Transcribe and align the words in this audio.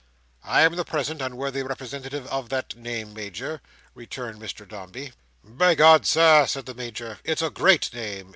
"I 0.43 0.61
am 0.63 0.77
the 0.77 0.83
present 0.83 1.21
unworthy 1.21 1.61
representative 1.61 2.25
of 2.25 2.49
that 2.49 2.75
name, 2.75 3.13
Major," 3.13 3.61
returned 3.93 4.41
Mr 4.41 4.67
Dombey. 4.67 5.13
"By 5.43 5.75
G—, 5.75 6.05
Sir!" 6.05 6.47
said 6.47 6.65
the 6.65 6.73
Major, 6.73 7.19
"it's 7.23 7.43
a 7.43 7.51
great 7.51 7.93
name. 7.93 8.29